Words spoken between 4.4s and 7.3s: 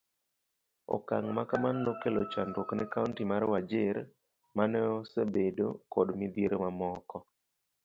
mane osebedo kod midhiero mamoko.